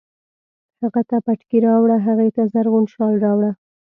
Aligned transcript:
هغه 0.81 1.01
ته 1.09 1.17
پټکی 1.25 1.57
راوړه، 1.67 1.97
هغې 2.07 2.29
ته 2.35 2.43
زرغون 2.53 2.85
شال 2.93 3.13
راوړه 3.25 3.51